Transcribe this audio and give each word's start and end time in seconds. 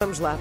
Vamos 0.00 0.20
lá. 0.20 0.38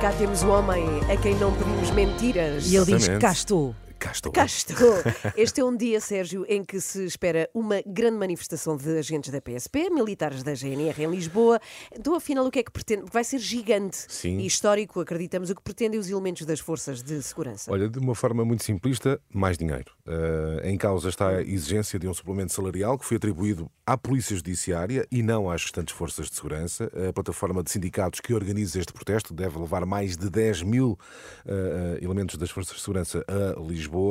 Cá 0.00 0.10
temos 0.18 0.42
o 0.42 0.48
homem 0.48 0.84
a 1.08 1.16
quem 1.16 1.36
não 1.36 1.54
pedimos 1.54 1.92
mentiras. 1.92 2.66
E 2.66 2.74
ele 2.74 2.86
diz: 2.86 2.94
Exatamente. 2.96 3.20
cá 3.20 3.30
estou. 3.30 3.72
Cá 4.14 4.14
estou. 4.14 4.32
Cá 4.32 4.44
estou. 4.44 4.94
Este 5.36 5.60
é 5.60 5.64
um 5.64 5.76
dia, 5.76 6.00
Sérgio, 6.00 6.44
em 6.48 6.64
que 6.64 6.80
se 6.80 7.04
espera 7.04 7.48
uma 7.52 7.82
grande 7.84 8.16
manifestação 8.16 8.76
de 8.76 8.98
agentes 8.98 9.30
da 9.30 9.40
PSP, 9.40 9.90
militares 9.90 10.42
da 10.42 10.54
GNR 10.54 11.02
em 11.02 11.10
Lisboa. 11.10 11.58
Então, 11.92 12.14
afinal, 12.14 12.46
o 12.46 12.50
que 12.50 12.60
é 12.60 12.62
que 12.62 12.70
pretende? 12.70 13.02
Porque 13.02 13.12
vai 13.14 13.24
ser 13.24 13.38
gigante 13.38 14.04
Sim. 14.08 14.38
e 14.38 14.46
histórico, 14.46 15.00
acreditamos, 15.00 15.50
o 15.50 15.54
que 15.54 15.62
pretendem 15.62 15.98
os 15.98 16.08
elementos 16.08 16.46
das 16.46 16.60
forças 16.60 17.02
de 17.02 17.20
segurança. 17.22 17.72
Olha, 17.72 17.88
de 17.88 17.98
uma 17.98 18.14
forma 18.14 18.44
muito 18.44 18.62
simplista, 18.62 19.20
mais 19.32 19.58
dinheiro. 19.58 19.92
Eh, 20.06 20.70
em 20.70 20.78
causa 20.78 21.08
está 21.08 21.28
a 21.28 21.42
exigência 21.42 21.98
de 21.98 22.06
um 22.06 22.14
suplemento 22.14 22.52
salarial 22.52 22.96
que 22.96 23.04
foi 23.04 23.16
atribuído 23.16 23.68
à 23.84 23.98
Polícia 23.98 24.36
Judiciária 24.36 25.06
e 25.10 25.22
não 25.22 25.50
às 25.50 25.62
restantes 25.62 25.94
forças 25.94 26.30
de 26.30 26.36
segurança. 26.36 26.90
A 27.08 27.12
plataforma 27.12 27.62
de 27.62 27.70
sindicatos 27.70 28.20
que 28.20 28.32
organiza 28.32 28.78
este 28.78 28.92
protesto 28.92 29.34
deve 29.34 29.58
levar 29.58 29.84
mais 29.84 30.16
de 30.16 30.30
10 30.30 30.62
mil 30.62 30.98
eh, 31.46 31.98
elementos 32.00 32.36
das 32.36 32.50
forças 32.50 32.76
de 32.76 32.80
segurança 32.80 33.24
a 33.26 33.60
Lisboa. 33.60 34.03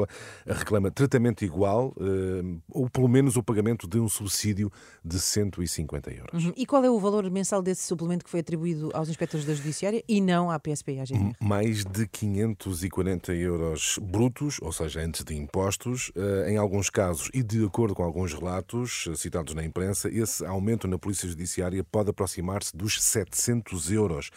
Reclama 0.45 0.91
tratamento 0.91 1.43
igual 1.45 1.93
eh, 1.99 2.59
ou 2.69 2.89
pelo 2.89 3.07
menos 3.07 3.35
o 3.35 3.43
pagamento 3.43 3.87
de 3.87 3.99
um 3.99 4.07
subsídio 4.09 4.71
de 5.03 5.19
150 5.19 6.11
euros. 6.11 6.45
Uhum. 6.45 6.53
E 6.55 6.65
qual 6.65 6.83
é 6.83 6.89
o 6.89 6.99
valor 6.99 7.29
mensal 7.29 7.61
desse 7.61 7.83
suplemento 7.83 8.23
que 8.25 8.29
foi 8.31 8.39
atribuído 8.39 8.89
aos 8.93 9.09
inspectores 9.09 9.45
da 9.45 9.53
Judiciária 9.53 10.03
e 10.07 10.21
não 10.21 10.49
à 10.49 10.59
PSP 10.59 10.93
e 10.93 10.99
à 10.99 11.05
GNR? 11.05 11.35
mais 11.39 11.83
de 11.83 12.07
540 12.07 13.33
euros 13.33 13.99
brutos, 14.01 14.57
ou 14.61 14.71
seja, 14.71 15.01
antes 15.01 15.23
de 15.23 15.35
impostos. 15.35 16.11
Eh, 16.15 16.51
Em 16.53 16.57
alguns 16.57 16.89
casos, 16.89 17.29
e 17.33 17.41
de 17.41 17.63
acordo 17.65 17.95
com 17.95 18.03
alguns 18.03 18.33
relatos 18.33 19.05
eh, 19.09 19.15
citados 19.15 19.53
na 19.53 19.63
imprensa, 19.63 20.09
esse 20.09 20.45
aumento 20.45 20.87
na 20.87 20.97
Polícia 20.97 21.27
Judiciária 21.27 21.83
pode 21.83 22.09
aproximar-se 22.09 22.75
dos 22.75 23.01
700 23.01 23.91
euros. 23.91 24.29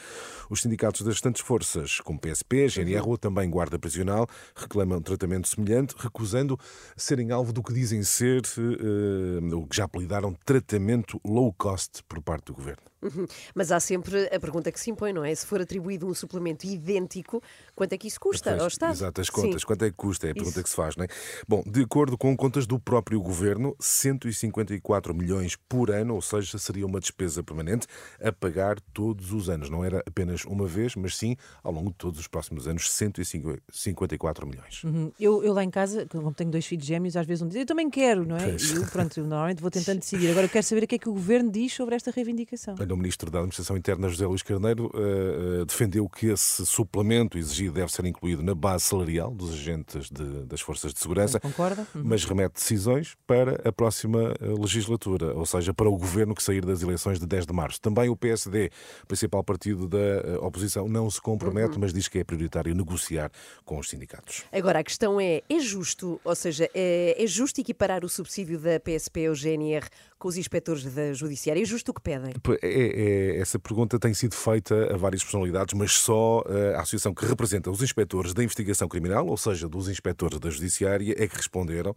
Os 0.49 0.63
sindicatos 0.63 1.03
das 1.03 1.15
restantes 1.15 1.43
forças, 1.43 2.01
como 2.01 2.19
PSP, 2.19 2.69
GNR 2.69 3.07
ou 3.07 3.19
também 3.19 3.49
Guarda 3.51 3.79
Prisional, 3.79 4.27
reclamam 4.55 5.01
tratamento 5.01 5.46
semelhante, 5.47 5.95
recusando 5.99 6.59
serem 6.97 7.31
alvo 7.31 7.53
do 7.53 7.63
que 7.63 7.73
dizem 7.73 8.03
ser, 8.03 8.43
eh, 8.59 9.55
o 9.55 9.67
que 9.67 9.77
já 9.77 9.85
apelidaram 9.85 10.35
tratamento 10.45 11.21
low 11.25 11.53
cost 11.53 12.03
por 12.09 12.23
parte 12.23 12.47
do 12.47 12.55
governo. 12.55 12.83
Uhum. 13.03 13.27
Mas 13.55 13.71
há 13.73 13.81
sempre 13.81 14.27
a 14.27 14.41
pergunta 14.41 14.71
que 14.73 14.81
se 14.81 14.91
impõe, 14.91 15.13
não 15.13 15.25
é? 15.25 15.35
Se 15.35 15.47
for 15.47 15.61
atribuído 15.61 16.07
um 16.07 16.15
suplemento 16.15 16.67
idêntico, 16.67 17.43
quanto 17.75 17.93
é 17.93 17.99
que 17.99 18.09
isso 18.09 18.21
custa 18.21 18.61
ao 18.61 18.69
Estado? 18.69 18.93
Exato, 18.93 19.21
as 19.21 19.27
Sim. 19.27 19.33
contas. 19.33 19.65
Quanto 19.65 19.85
é 19.85 19.91
que 19.91 19.97
custa? 19.97 20.27
É 20.27 20.31
a 20.31 20.35
pergunta 20.35 20.59
Isso. 20.59 20.65
que 20.65 20.71
se 20.71 20.77
faz, 20.77 20.97
não 20.97 21.05
é? 21.05 21.09
Bom, 21.47 21.63
de 21.67 21.83
acordo 21.83 22.17
com 22.17 22.37
contas 22.37 22.67
do 22.67 22.79
próprio 22.79 23.21
governo, 23.21 23.77
154 23.81 25.15
milhões 25.15 25.57
por 25.69 25.91
ano, 25.91 26.15
ou 26.15 26.23
seja, 26.23 26.59
seria 26.59 26.87
uma 26.87 27.01
despesa 27.01 27.43
permanente 27.43 27.87
a 28.21 28.33
pagar 28.33 28.81
todos 28.93 29.33
os 29.33 29.49
anos. 29.49 29.71
Não 29.71 29.85
era 29.85 30.03
apenas 30.07 30.45
uma 30.45 30.67
vez, 30.67 30.95
mas 30.97 31.17
sim 31.17 31.37
ao 31.63 31.73
longo 31.73 31.91
de 31.91 31.97
todos 31.97 32.21
os 32.21 32.29
próximos 32.29 32.67
anos, 32.67 32.91
154 32.91 34.47
milhões. 34.47 34.85
Uhum. 34.85 35.13
Eu, 35.19 35.43
eu 35.43 35.53
lá 35.53 35.65
em 35.65 35.71
casa, 35.71 36.07
como 36.07 36.33
tenho 36.33 36.51
dois 36.51 36.67
filhos 36.67 36.85
gêmeos, 36.87 37.17
às 37.17 37.27
vezes 37.27 37.43
um 37.43 37.49
diz, 37.49 37.57
eu 37.57 37.67
também 37.67 37.91
quero, 37.91 38.27
não 38.27 38.37
é? 38.37 38.51
Pois. 38.51 38.71
E 38.71 38.77
eu, 38.77 38.87
pronto, 38.87 39.19
eu 39.19 39.27
normalmente 39.27 39.61
vou 39.61 39.71
tentando 39.71 39.99
decidir. 39.99 40.31
Agora 40.31 40.47
eu 40.47 40.51
quero 40.51 40.65
saber 40.65 40.85
o 40.85 40.87
que 40.87 40.95
é 40.95 40.99
que 40.99 41.09
o 41.09 41.13
governo 41.13 41.51
diz 41.51 41.73
sobre 41.73 41.95
esta 41.95 42.11
reivindicação. 42.11 42.75
O 42.95 42.97
Ministro 42.97 43.31
da 43.31 43.39
Administração 43.39 43.77
Interna, 43.77 44.09
José 44.09 44.27
Luís 44.27 44.43
Carneiro, 44.43 44.91
eh, 44.95 45.61
eh, 45.63 45.65
defendeu 45.65 46.09
que 46.09 46.27
esse 46.27 46.65
suplemento 46.67 47.37
exigido 47.39 47.75
deve 47.75 47.93
ser 47.93 48.05
incluído 48.07 48.43
na 48.43 48.55
base 48.55 48.85
salarial 48.85 49.31
dos 49.33 49.53
agentes 49.53 50.11
de- 50.11 50.45
das 50.47 50.61
Forças 50.61 50.93
de 50.95 51.01
Segurança. 51.01 51.41
Concorda? 51.41 51.87
Uhum. 51.95 52.03
mas 52.05 52.25
remete 52.25 52.55
decisões 52.55 53.15
para 53.27 53.61
a 53.69 53.73
próxima 53.73 54.35
eh, 54.41 54.47
legislatura, 54.59 55.35
ou 55.35 55.47
seja, 55.47 55.73
para 55.75 55.89
o 55.89 55.97
governo 55.97 56.35
que 56.35 56.43
sair 56.43 56.65
das 56.65 56.83
eleições 56.83 57.19
de 57.19 57.27
10 57.27 57.47
de 57.47 57.53
março. 57.53 57.81
Também 57.81 58.09
o 58.09 58.17
PSD, 58.17 58.71
principal 59.09 59.43
partido 59.43 59.89
da 59.89 60.41
oposição, 60.41 60.89
não 60.89 61.11
se 61.11 61.21
compromete, 61.21 61.79
mas 61.79 61.93
diz 61.93 62.09
que 62.09 62.19
é 62.19 62.25
prioritário 62.25 62.75
negociar 62.75 63.31
com 63.65 63.79
os 63.79 63.89
sindicatos. 63.89 64.45
Agora, 64.53 64.79
a 64.81 64.85
questão 64.85 65.21
é: 65.21 65.43
é 65.49 65.59
justo, 65.61 66.21
ou 66.25 66.35
seja, 66.35 66.69
é, 66.75 67.17
é 67.23 67.27
justo 67.27 67.61
equiparar 67.61 68.05
o 68.05 68.09
subsídio 68.09 68.59
da 68.59 68.79
PSP 68.81 69.29
ou 69.29 69.35
GNR 69.35 69.87
com 70.19 70.29
os 70.29 70.37
inspectores 70.37 70.85
da 70.85 71.13
Judiciária? 71.13 71.61
É 71.61 71.65
justo 71.65 71.91
o 71.91 71.95
que 71.95 72.01
pedem? 72.01 72.33
P- 72.43 72.59
é- 72.77 73.37
é- 73.37 73.41
essa 73.41 73.59
pergunta 73.59 73.99
tem 73.99 74.13
sido 74.13 74.35
feita 74.35 74.95
a 74.95 74.97
várias 74.97 75.23
personalidades, 75.23 75.75
mas 75.75 75.93
só 75.93 76.43
eh, 76.49 76.75
a 76.75 76.81
associação 76.81 77.15
que 77.15 77.25
representa 77.25 77.71
os 77.71 77.83
inspectores 77.83 78.35
da 78.35 78.43
investigação 78.45 78.89
criminal, 78.89 79.27
ou 79.27 79.37
seja, 79.37 79.69
dos 79.69 79.89
inspectores 79.89 80.39
da 80.39 80.51
Judiciária, 80.51 81.15
é 81.17 81.27
que 81.27 81.37
responderam 81.37 81.95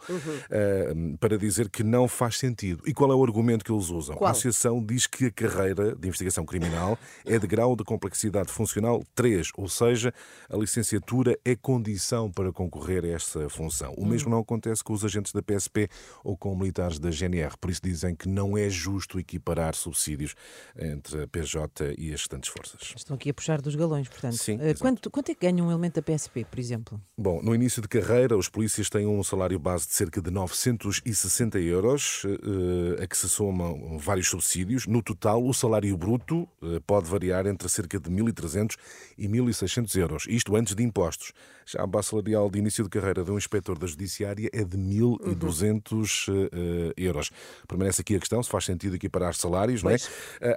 eh, 0.49 0.93
para 1.19 1.37
dizer 1.37 1.69
que 1.69 1.83
não 1.83 2.07
faz 2.07 2.37
sentido. 2.37 2.83
E 2.85 2.93
qual 2.93 3.11
é 3.11 3.15
o 3.15 3.23
argumento 3.23 3.63
que 3.65 3.71
eles 3.71 3.89
usam? 3.89 4.15
Qual? 4.15 4.27
A 4.27 4.31
associação 4.31 4.83
diz 4.83 5.05
que 5.07 5.25
a 5.25 5.31
carreira 5.31 5.95
de 5.95 6.07
investigação 6.07 6.45
criminal 6.45 6.97
é 7.25 7.37
de 7.37 7.47
grau 7.47 7.75
de 7.75 7.83
complexidade 7.83 8.51
funcional 8.51 9.03
3, 9.15 9.49
ou 9.57 9.67
seja, 9.67 10.13
a 10.49 10.55
licenciatura 10.57 11.37
é 11.43 11.55
condição 11.55 12.31
para 12.31 12.51
concorrer 12.51 13.03
a 13.05 13.09
esta 13.09 13.49
função. 13.49 13.93
O 13.97 14.05
mesmo 14.05 14.29
não 14.29 14.39
acontece 14.39 14.83
com 14.83 14.93
os 14.93 15.03
agentes 15.03 15.33
da 15.33 15.41
PSP 15.41 15.89
ou 16.23 16.37
com 16.37 16.55
militares 16.55 16.99
da 16.99 17.11
GNR, 17.11 17.57
por 17.59 17.69
isso 17.69 17.81
dizem 17.83 18.15
que 18.15 18.27
não 18.29 18.57
é 18.57 18.69
justo 18.69 19.19
equiparar 19.19 19.75
subsídios 19.75 20.35
entre 20.77 21.23
a 21.23 21.27
PJ 21.27 21.95
e 21.97 22.13
as 22.13 22.21
restantes 22.21 22.49
forças. 22.49 22.93
Estão 22.95 23.15
aqui 23.15 23.29
a 23.29 23.33
puxar 23.33 23.61
dos 23.61 23.75
galões, 23.75 24.07
portanto. 24.07 24.37
Sim, 24.37 24.57
Eh, 24.61 24.73
quanto, 24.73 25.09
quanto 25.09 25.31
é 25.31 25.35
que 25.35 25.45
ganha 25.45 25.63
um 25.63 25.69
elemento 25.69 25.95
da 25.95 26.01
PSP, 26.01 26.45
por 26.45 26.59
exemplo? 26.59 27.01
Bom, 27.17 27.41
no 27.41 27.53
início 27.55 27.81
de 27.81 27.87
carreira, 27.87 28.37
os 28.37 28.49
polícias 28.49 28.89
têm 28.89 29.05
um 29.07 29.23
salário 29.23 29.57
base 29.59 29.87
de 29.87 29.93
cerca 29.93 30.21
de 30.21 30.29
960 30.31 31.59
euros, 31.59 32.23
eh, 32.25 33.03
a 33.03 33.07
que 33.07 33.17
se 33.17 33.27
somam 33.29 33.97
vários 33.97 34.27
subsídios. 34.27 34.85
No 34.87 35.01
total, 35.01 35.43
o 35.45 35.53
salário 35.53 35.95
bruto 35.97 36.47
eh, 36.61 36.79
pode 36.85 37.09
variar 37.09 37.45
entre 37.45 37.67
cerca 37.69 37.99
de 37.99 38.09
1.300 38.09 38.75
e 39.17 39.27
1.600 39.27 39.95
euros, 39.99 40.25
isto 40.29 40.55
antes 40.55 40.75
de 40.75 40.83
impostos. 40.83 41.33
Já 41.65 41.83
a 41.83 41.87
base 41.87 42.07
salarial 42.07 42.49
de 42.49 42.57
início 42.57 42.83
de 42.83 42.89
carreira 42.89 43.23
de 43.23 43.29
um 43.31 43.37
inspetor 43.37 43.77
da 43.77 43.85
Judiciária 43.85 44.49
é 44.51 44.63
de 44.63 44.75
1.200 44.77 46.27
eh, 46.51 46.93
euros. 46.97 47.31
Permanece 47.67 48.01
aqui 48.01 48.15
a 48.15 48.19
questão 48.19 48.41
se 48.41 48.49
faz 48.49 48.65
sentido 48.65 48.95
equiparar 48.95 49.35
salários, 49.35 49.83
não 49.83 49.91
é? 49.91 49.97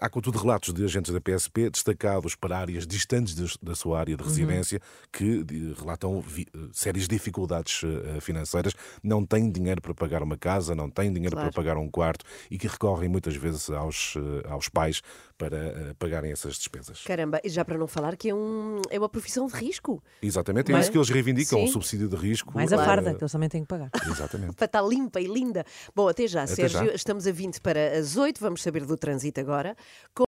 Há, 0.02 0.10
contudo, 0.10 0.36
relatos 0.36 0.74
de 0.74 0.84
agentes 0.84 1.12
da 1.12 1.20
PSP 1.20 1.70
destacados 1.70 2.34
para 2.34 2.58
áreas 2.58 2.84
distantes 2.84 3.36
de- 3.36 3.56
da 3.62 3.72
sua 3.76 4.00
área 4.00 4.16
de 4.16 4.24
residência 4.24 4.80
que 5.12 5.44
de- 5.44 5.74
relatam 5.74 6.20
vi- 6.20 6.48
eh, 6.52 6.58
sérias 6.72 7.06
dificuldades 7.06 7.82
eh, 7.84 8.20
financeiras, 8.20 8.74
não 9.00 9.24
têm 9.24 9.48
dinheiro 9.48 9.80
para 9.80 9.94
pagar 9.94 10.20
uma 10.20 10.36
casa, 10.36 10.74
não 10.74 10.90
têm 10.90 11.12
dinheiro 11.12 11.36
Claro. 11.36 11.52
para 11.52 11.62
pagar 11.62 11.76
um 11.76 11.88
quarto 11.88 12.24
e 12.50 12.58
que 12.58 12.66
recorrem 12.66 13.08
muitas 13.08 13.36
vezes 13.36 13.70
aos, 13.70 14.14
eh, 14.16 14.48
aos 14.48 14.68
pais 14.68 15.02
para 15.38 15.56
eh, 15.56 15.94
pagarem 15.96 16.32
essas 16.32 16.56
despesas. 16.56 17.02
Caramba, 17.04 17.40
e 17.44 17.48
já 17.48 17.64
para 17.64 17.78
não 17.78 17.86
falar 17.86 18.16
que 18.16 18.28
é, 18.30 18.34
um, 18.34 18.80
é 18.90 18.98
uma 18.98 19.08
profissão 19.08 19.46
de 19.46 19.54
risco. 19.54 20.02
Exatamente, 20.20 20.70
é 20.70 20.74
Mas- 20.74 20.86
isso 20.86 20.90
que 20.92 20.98
eles 20.98 21.10
reivindicam, 21.10 21.58
Sim. 21.60 21.64
o 21.64 21.68
subsídio 21.68 22.08
de 22.08 22.16
risco. 22.16 22.52
Mais 22.54 22.72
a 22.72 22.76
farda, 22.84 23.14
que 23.14 23.22
eles 23.22 23.30
também 23.32 23.48
têm 23.48 23.62
que 23.62 23.68
pagar. 23.68 23.90
Exatamente. 24.10 24.54
Para 24.56 24.66
estar 24.66 24.82
limpa 24.82 25.20
e 25.20 25.28
linda. 25.28 25.64
Bom, 25.94 26.08
até 26.08 26.26
já, 26.26 26.42
Até 26.42 26.54
Sérgio. 26.56 26.86
já. 26.86 26.92
Estamos 26.94 27.24
a 27.28 27.30
20 27.30 27.60
para 27.60 27.98
as 27.98 28.16
8. 28.16 28.40
Vamos 28.40 28.62
saber 28.62 28.84
do 28.84 28.96
trânsito 28.96 29.40
agora. 29.40 29.76
Go- 30.14 30.20